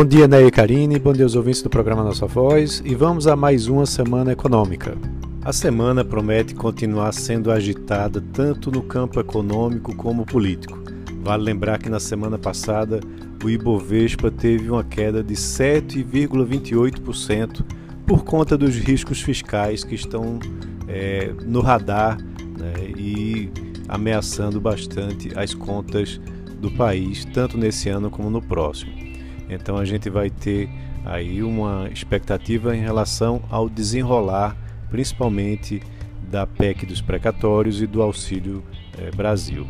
Bom 0.00 0.06
dia, 0.06 0.26
Ney 0.26 0.46
e 0.46 0.50
Karine, 0.50 0.98
bom 0.98 1.12
dia 1.12 1.26
aos 1.26 1.34
ouvintes 1.34 1.60
do 1.60 1.68
programa 1.68 2.02
Nossa 2.02 2.26
Voz 2.26 2.82
e 2.86 2.94
vamos 2.94 3.26
a 3.26 3.36
mais 3.36 3.68
uma 3.68 3.84
semana 3.84 4.32
econômica. 4.32 4.96
A 5.44 5.52
semana 5.52 6.02
promete 6.02 6.54
continuar 6.54 7.12
sendo 7.12 7.52
agitada 7.52 8.24
tanto 8.32 8.70
no 8.70 8.82
campo 8.82 9.20
econômico 9.20 9.94
como 9.94 10.24
político. 10.24 10.82
Vale 11.22 11.42
lembrar 11.42 11.78
que 11.78 11.90
na 11.90 12.00
semana 12.00 12.38
passada 12.38 13.00
o 13.44 13.50
Ibovespa 13.50 14.30
teve 14.30 14.70
uma 14.70 14.82
queda 14.82 15.22
de 15.22 15.34
7,28% 15.34 17.62
por 18.06 18.24
conta 18.24 18.56
dos 18.56 18.76
riscos 18.76 19.20
fiscais 19.20 19.84
que 19.84 19.96
estão 19.96 20.38
é, 20.88 21.30
no 21.44 21.60
radar 21.60 22.16
né, 22.58 22.72
e 22.96 23.50
ameaçando 23.86 24.62
bastante 24.62 25.30
as 25.38 25.52
contas 25.52 26.18
do 26.58 26.70
país, 26.70 27.26
tanto 27.26 27.58
nesse 27.58 27.90
ano 27.90 28.08
como 28.08 28.30
no 28.30 28.40
próximo. 28.40 29.10
Então 29.50 29.76
a 29.76 29.84
gente 29.84 30.08
vai 30.08 30.30
ter 30.30 30.70
aí 31.04 31.42
uma 31.42 31.88
expectativa 31.92 32.76
em 32.76 32.80
relação 32.80 33.42
ao 33.50 33.68
desenrolar, 33.68 34.56
principalmente 34.88 35.82
da 36.30 36.46
PEC 36.46 36.86
dos 36.86 37.00
precatórios 37.00 37.82
e 37.82 37.86
do 37.86 38.00
Auxílio 38.00 38.62
eh, 38.96 39.10
Brasil. 39.10 39.66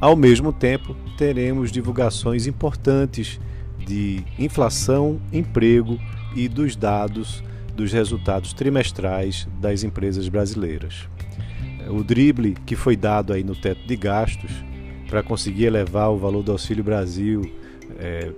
Ao 0.00 0.14
mesmo 0.14 0.52
tempo, 0.52 0.94
teremos 1.18 1.72
divulgações 1.72 2.46
importantes 2.46 3.40
de 3.84 4.24
inflação, 4.38 5.20
emprego 5.32 5.98
e 6.34 6.48
dos 6.48 6.76
dados 6.76 7.42
dos 7.74 7.92
resultados 7.92 8.52
trimestrais 8.52 9.48
das 9.60 9.82
empresas 9.82 10.28
brasileiras. 10.28 11.08
O 11.88 12.04
drible 12.04 12.54
que 12.64 12.76
foi 12.76 12.96
dado 12.96 13.32
aí 13.32 13.42
no 13.42 13.56
teto 13.56 13.86
de 13.86 13.96
gastos 13.96 14.52
para 15.08 15.22
conseguir 15.22 15.64
elevar 15.64 16.10
o 16.10 16.18
valor 16.18 16.42
do 16.42 16.52
Auxílio 16.52 16.84
Brasil, 16.84 17.42
é, 17.98 18.32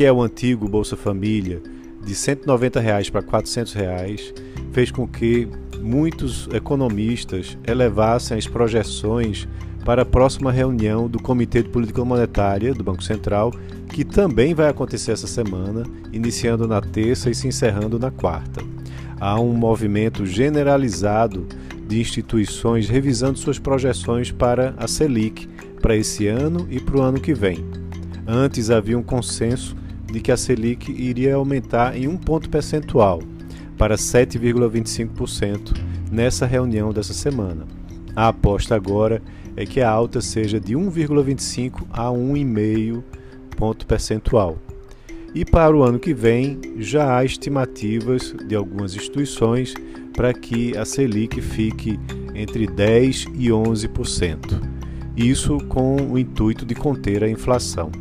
que 0.00 0.04
é 0.06 0.10
o 0.10 0.22
antigo 0.22 0.66
Bolsa 0.66 0.96
Família, 0.96 1.60
de 2.02 2.14
190 2.14 2.80
reais 2.80 3.10
para 3.10 3.20
400 3.20 3.74
reais, 3.74 4.32
fez 4.72 4.90
com 4.90 5.06
que 5.06 5.46
muitos 5.78 6.48
economistas 6.54 7.58
elevassem 7.66 8.38
as 8.38 8.46
projeções 8.46 9.46
para 9.84 10.00
a 10.00 10.06
próxima 10.06 10.50
reunião 10.50 11.06
do 11.06 11.20
Comitê 11.20 11.62
de 11.62 11.68
Política 11.68 12.02
Monetária 12.02 12.72
do 12.72 12.82
Banco 12.82 13.02
Central, 13.02 13.52
que 13.90 14.02
também 14.02 14.54
vai 14.54 14.70
acontecer 14.70 15.12
essa 15.12 15.26
semana, 15.26 15.82
iniciando 16.10 16.66
na 16.66 16.80
terça 16.80 17.28
e 17.28 17.34
se 17.34 17.46
encerrando 17.46 17.98
na 17.98 18.10
quarta. 18.10 18.64
Há 19.20 19.38
um 19.38 19.52
movimento 19.52 20.24
generalizado 20.24 21.46
de 21.86 22.00
instituições 22.00 22.88
revisando 22.88 23.38
suas 23.38 23.58
projeções 23.58 24.32
para 24.32 24.74
a 24.78 24.88
Selic 24.88 25.46
para 25.82 25.94
esse 25.94 26.26
ano 26.26 26.66
e 26.70 26.80
para 26.80 26.96
o 26.96 27.02
ano 27.02 27.20
que 27.20 27.34
vem. 27.34 27.62
Antes 28.26 28.70
havia 28.70 28.96
um 28.96 29.02
consenso 29.02 29.76
de 30.12 30.20
que 30.20 30.32
a 30.32 30.36
Selic 30.36 30.90
iria 30.90 31.34
aumentar 31.34 31.96
em 31.96 32.08
um 32.08 32.16
ponto 32.16 32.48
percentual 32.48 33.22
para 33.76 33.96
7,25% 33.96 35.76
nessa 36.10 36.46
reunião 36.46 36.92
dessa 36.92 37.14
semana. 37.14 37.66
A 38.14 38.28
aposta 38.28 38.74
agora 38.74 39.22
é 39.56 39.64
que 39.64 39.80
a 39.80 39.90
alta 39.90 40.20
seja 40.20 40.60
de 40.60 40.74
1,25 40.74 41.86
a 41.90 42.08
1,5 42.08 43.02
ponto 43.60 43.86
percentual. 43.86 44.58
E 45.34 45.44
para 45.44 45.76
o 45.76 45.82
ano 45.82 45.98
que 45.98 46.14
vem 46.14 46.58
já 46.78 47.16
há 47.16 47.24
estimativas 47.24 48.34
de 48.48 48.56
algumas 48.56 48.94
instituições 48.96 49.74
para 50.16 50.32
que 50.32 50.76
a 50.76 50.84
Selic 50.84 51.40
fique 51.40 52.00
entre 52.34 52.66
10 52.66 53.26
e 53.34 53.48
11%. 53.48 54.60
Isso 55.16 55.58
com 55.68 55.96
o 55.96 56.18
intuito 56.18 56.64
de 56.64 56.74
conter 56.74 57.22
a 57.22 57.28
inflação. 57.28 57.92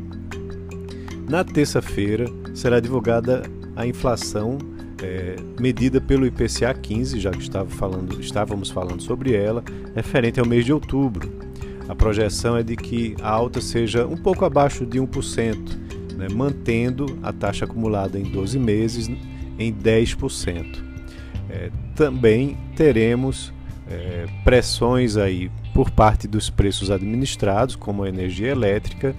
Na 1.30 1.44
terça-feira 1.44 2.26
será 2.56 2.80
divulgada 2.80 3.44
a 3.76 3.86
inflação 3.86 4.58
é, 5.00 5.36
medida 5.60 6.02
pelo 6.02 6.26
IPCA 6.26 6.74
15, 6.74 7.20
já 7.20 7.30
que 7.30 7.44
estava 7.44 7.70
falando, 7.70 8.20
estávamos 8.20 8.72
falando 8.72 9.04
sobre 9.04 9.36
ela, 9.36 9.64
referente 9.94 10.40
ao 10.40 10.46
mês 10.48 10.66
de 10.66 10.74
outubro. 10.74 11.32
A 11.88 11.94
projeção 11.94 12.58
é 12.58 12.64
de 12.64 12.76
que 12.76 13.16
a 13.22 13.30
alta 13.30 13.62
seja 13.62 14.08
um 14.08 14.18
pouco 14.18 14.44
abaixo 14.44 14.88
de 14.88 15.00
1%, 15.00 15.56
né, 16.18 16.28
mantendo 16.34 17.20
a 17.22 17.32
taxa 17.32 17.66
acumulada 17.66 18.18
em 18.18 18.24
12 18.24 18.58
meses 18.58 19.08
em 19.60 19.72
10%. 19.72 20.84
É, 21.48 21.70
também 21.96 22.58
teremos 22.76 23.54
é, 23.88 24.26
pressões 24.44 25.16
aí 25.16 25.52
por 25.76 25.92
parte 25.92 26.28
dos 26.28 26.50
preços 26.50 26.90
administrados, 26.90 27.76
como 27.76 28.04
a 28.04 28.10
energia 28.10 28.50
elétrica, 28.50 29.16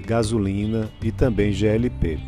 gasolina 0.00 0.90
e 1.02 1.12
também 1.12 1.52
GLP. 1.52 2.18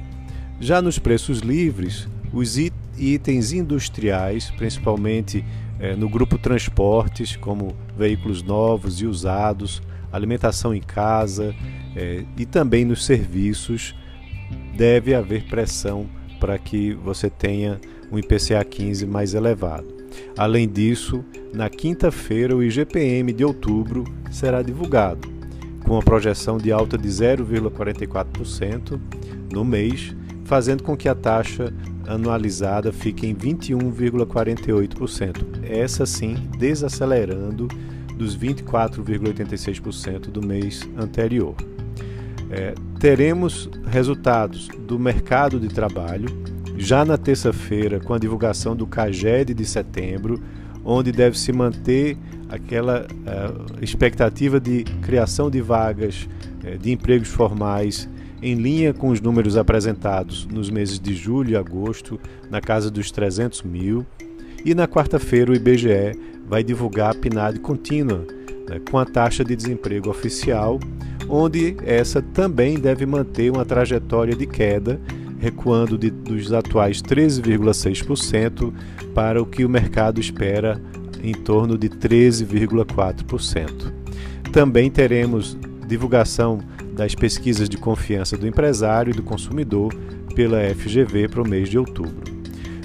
Já 0.61 0.81
nos 0.81 0.99
preços 0.99 1.41
livres, 1.41 2.09
os 2.33 2.57
itens 2.97 3.53
industriais, 3.53 4.51
principalmente 4.53 5.45
é, 5.81 5.97
no 5.97 6.09
grupo 6.09 6.39
transportes, 6.39 7.35
como 7.37 7.75
veículos 7.97 8.43
novos 8.43 9.01
e 9.01 9.07
usados, 9.07 9.83
alimentação 10.13 10.73
em 10.73 10.81
casa 10.81 11.55
é, 11.97 12.25
e 12.37 12.47
também 12.47 12.85
nos 12.85 13.05
serviços, 13.05 13.95
deve 14.77 15.15
haver 15.15 15.45
pressão 15.45 16.07
para 16.39 16.59
que 16.59 16.95
você 16.95 17.29
tenha 17.29 17.81
um 18.11 18.19
IPCA 18.19 18.65
15 18.65 19.07
mais 19.07 19.35
elevado. 19.35 20.03
Além 20.37 20.69
disso, 20.69 21.25
na 21.53 21.69
quinta-feira 21.69 22.55
o 22.55 22.63
IGPM 22.63 23.33
de 23.33 23.45
outubro 23.45 24.05
será 24.31 24.63
divulgado, 24.63 25.29
com 25.85 25.99
a 25.99 26.03
projeção 26.03 26.59
de 26.59 26.73
alta 26.73 26.97
de 26.97 27.09
0,44% 27.09 29.01
no 29.53 29.65
mês, 29.65 30.15
fazendo 30.45 30.83
com 30.83 30.97
que 30.97 31.09
a 31.09 31.15
taxa 31.15 31.73
anualizada 32.07 32.93
fique 32.93 33.27
em 33.27 33.35
21,48%. 33.35 35.65
Essa 35.65 36.07
sim 36.07 36.37
desacelerando 36.59 37.69
dos 38.17 38.37
24,86% 38.37 40.31
do 40.31 40.47
mês 40.47 40.89
anterior. 40.97 41.57
É, 42.51 42.75
teremos 43.01 43.69
resultados 43.87 44.69
do 44.87 44.99
mercado 44.99 45.59
de 45.59 45.69
trabalho 45.69 46.29
já 46.77 47.05
na 47.05 47.17
terça-feira 47.17 48.01
com 48.01 48.13
a 48.13 48.19
divulgação 48.19 48.75
do 48.75 48.87
CAGED 48.87 49.55
de 49.55 49.65
setembro, 49.65 50.43
onde 50.85 51.13
deve 51.13 51.39
se 51.39 51.53
manter 51.53 52.17
aquela 52.49 53.07
uh, 53.07 53.83
expectativa 53.83 54.61
de 54.61 54.85
criação 55.03 55.51
de 55.51 55.61
vagas 55.61 56.29
uh, 56.65 56.79
de 56.79 56.93
empregos 56.93 57.29
formais 57.29 58.09
em 58.43 58.55
linha 58.55 58.93
com 58.93 59.09
os 59.09 59.21
números 59.21 59.57
apresentados 59.57 60.47
nos 60.47 60.69
meses 60.69 60.99
de 60.99 61.15
julho 61.15 61.51
e 61.51 61.57
agosto, 61.57 62.19
na 62.51 62.61
casa 62.61 62.91
dos 62.91 63.11
300 63.11 63.63
mil. 63.63 64.05
E 64.65 64.75
na 64.75 64.89
quarta-feira 64.89 65.53
o 65.53 65.55
IBGE 65.55 66.19
vai 66.47 66.65
divulgar 66.65 67.13
a 67.13 67.15
PNAD 67.15 67.61
contínua, 67.61 68.27
né, 68.69 68.81
com 68.91 68.99
a 68.99 69.07
taxa 69.07 69.45
de 69.45 69.55
desemprego 69.55 70.11
oficial, 70.11 70.81
onde 71.29 71.77
essa 71.85 72.21
também 72.21 72.79
deve 72.79 73.07
manter 73.07 73.51
uma 73.51 73.65
trajetória 73.65 74.35
de 74.35 74.47
queda, 74.47 75.01
recuando 75.43 75.99
de, 75.99 76.09
dos 76.09 76.53
atuais 76.53 77.03
13,6% 77.03 78.73
para 79.13 79.43
o 79.43 79.47
que 79.47 79.65
o 79.65 79.69
mercado 79.69 80.21
espera 80.21 80.81
em 81.21 81.35
torno 81.35 81.77
de 81.77 81.89
13,4%. 81.89 83.93
Também 84.53 84.89
teremos 84.89 85.59
divulgação 85.89 86.61
das 86.95 87.17
pesquisas 87.17 87.69
de 87.69 87.77
confiança 87.77 88.37
do 88.37 88.47
empresário 88.47 89.11
e 89.11 89.17
do 89.17 89.25
consumidor 89.25 89.93
pela 90.37 90.61
FGV 90.77 91.27
para 91.27 91.43
o 91.43 91.49
mês 91.49 91.69
de 91.69 91.77
outubro. 91.77 92.33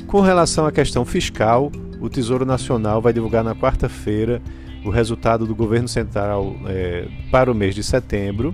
Com 0.08 0.22
relação 0.22 0.66
à 0.66 0.72
questão 0.72 1.06
fiscal, 1.06 1.72
o 2.02 2.10
Tesouro 2.10 2.44
Nacional 2.44 3.04
vai 3.04 3.14
divulgar 3.14 3.44
na 3.44 3.54
quarta-feira 3.54 4.42
o 4.84 4.90
resultado 4.90 5.46
do 5.46 5.54
governo 5.54 5.88
central 5.88 6.56
é, 6.66 7.08
para 7.30 7.52
o 7.52 7.56
mês 7.56 7.76
de 7.76 7.84
setembro, 7.84 8.52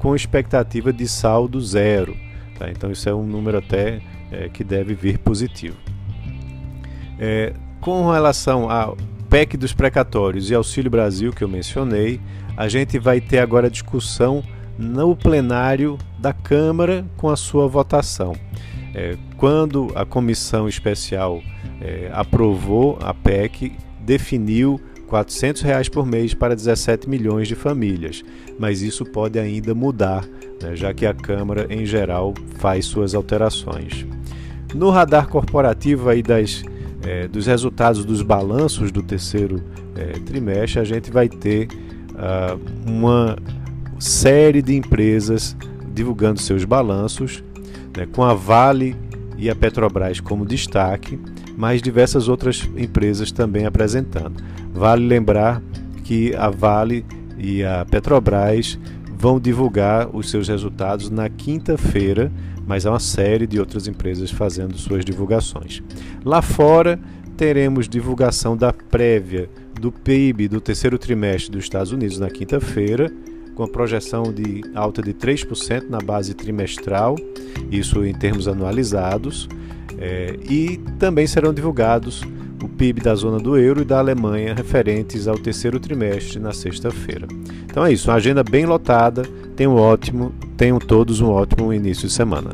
com 0.00 0.16
expectativa 0.16 0.92
de 0.92 1.06
saldo 1.06 1.60
zero. 1.60 2.25
Tá? 2.58 2.70
Então, 2.70 2.90
isso 2.90 3.08
é 3.08 3.14
um 3.14 3.24
número 3.24 3.58
até 3.58 4.00
é, 4.30 4.48
que 4.48 4.64
deve 4.64 4.94
vir 4.94 5.18
positivo. 5.18 5.76
É, 7.18 7.52
com 7.80 8.10
relação 8.10 8.70
ao 8.70 8.96
PEC 9.28 9.56
dos 9.56 9.72
precatórios 9.72 10.50
e 10.50 10.54
Auxílio 10.54 10.90
Brasil, 10.90 11.32
que 11.32 11.42
eu 11.42 11.48
mencionei, 11.48 12.20
a 12.56 12.68
gente 12.68 12.98
vai 12.98 13.20
ter 13.20 13.38
agora 13.38 13.70
discussão 13.70 14.42
no 14.78 15.16
plenário 15.16 15.98
da 16.18 16.32
Câmara 16.32 17.04
com 17.16 17.28
a 17.28 17.36
sua 17.36 17.66
votação. 17.66 18.34
É, 18.94 19.16
quando 19.36 19.92
a 19.94 20.04
comissão 20.04 20.68
especial 20.68 21.42
é, 21.80 22.10
aprovou 22.12 22.98
a 23.02 23.12
PEC, 23.12 23.72
definiu 24.00 24.80
400 25.06 25.62
reais 25.62 25.88
por 25.88 26.06
mês 26.06 26.34
para 26.34 26.54
17 26.54 27.08
milhões 27.08 27.48
de 27.48 27.54
famílias, 27.54 28.24
mas 28.58 28.82
isso 28.82 29.04
pode 29.04 29.38
ainda 29.38 29.74
mudar, 29.74 30.24
né, 30.62 30.74
já 30.74 30.92
que 30.92 31.06
a 31.06 31.14
Câmara, 31.14 31.66
em 31.70 31.86
geral, 31.86 32.34
faz 32.58 32.86
suas 32.86 33.14
alterações. 33.14 34.06
No 34.74 34.90
radar 34.90 35.28
corporativo 35.28 36.08
aí 36.08 36.22
das, 36.22 36.62
é, 37.02 37.28
dos 37.28 37.46
resultados 37.46 38.04
dos 38.04 38.22
balanços 38.22 38.90
do 38.90 39.02
terceiro 39.02 39.62
é, 39.94 40.18
trimestre, 40.18 40.80
a 40.80 40.84
gente 40.84 41.10
vai 41.10 41.28
ter 41.28 41.68
uh, 42.12 42.60
uma 42.86 43.36
série 43.98 44.60
de 44.60 44.74
empresas 44.74 45.56
divulgando 45.94 46.40
seus 46.40 46.64
balanços. 46.64 47.42
né, 47.96 48.06
com 48.12 48.22
a 48.22 48.34
Vale 48.34 48.94
e 49.38 49.48
a 49.48 49.54
Petrobras 49.54 50.20
como 50.20 50.44
destaque, 50.44 51.18
mas 51.56 51.80
diversas 51.80 52.28
outras 52.28 52.68
empresas 52.76 53.32
também 53.32 53.66
apresentando. 53.66 54.42
Vale 54.72 55.06
lembrar 55.06 55.62
que 56.04 56.34
a 56.34 56.50
Vale 56.50 57.04
e 57.38 57.64
a 57.64 57.84
Petrobras 57.84 58.78
vão 59.18 59.40
divulgar 59.40 60.14
os 60.14 60.30
seus 60.30 60.48
resultados 60.48 61.10
na 61.10 61.28
quinta-feira, 61.28 62.30
mas 62.66 62.84
há 62.84 62.90
uma 62.90 63.00
série 63.00 63.46
de 63.46 63.58
outras 63.58 63.88
empresas 63.88 64.30
fazendo 64.30 64.76
suas 64.76 65.04
divulgações. 65.04 65.82
Lá 66.24 66.42
fora, 66.42 67.00
teremos 67.36 67.88
divulgação 67.88 68.56
da 68.56 68.72
prévia 68.72 69.48
do 69.80 69.92
PIB 69.92 70.48
do 70.48 70.60
terceiro 70.60 70.98
trimestre 70.98 71.50
dos 71.50 71.64
Estados 71.64 71.92
Unidos 71.92 72.18
na 72.18 72.30
quinta-feira, 72.30 73.10
com 73.54 73.62
a 73.62 73.68
projeção 73.68 74.24
de 74.32 74.62
alta 74.74 75.02
de 75.02 75.14
3% 75.14 75.88
na 75.88 75.98
base 75.98 76.34
trimestral, 76.34 77.16
isso 77.70 78.04
em 78.04 78.14
termos 78.14 78.46
anualizados, 78.46 79.48
é, 79.98 80.36
e 80.48 80.78
também 80.96 81.26
serão 81.26 81.52
divulgados 81.52 82.22
o 82.62 82.68
PIB 82.68 83.00
da 83.00 83.14
zona 83.14 83.38
do 83.38 83.56
euro 83.56 83.82
e 83.82 83.84
da 83.84 83.98
Alemanha 83.98 84.54
referentes 84.54 85.28
ao 85.28 85.38
terceiro 85.38 85.78
trimestre 85.78 86.38
na 86.38 86.52
sexta-feira. 86.52 87.26
Então 87.64 87.84
é 87.84 87.92
isso, 87.92 88.10
uma 88.10 88.16
agenda 88.16 88.42
bem 88.42 88.66
lotada. 88.66 89.22
Tenham 89.54 89.74
um 89.74 89.78
ótimo, 89.78 90.32
tenham 90.56 90.78
todos 90.78 91.20
um 91.20 91.28
ótimo 91.28 91.72
início 91.72 92.08
de 92.08 92.14
semana. 92.14 92.50